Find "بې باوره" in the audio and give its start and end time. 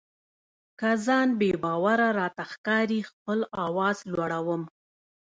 1.39-2.07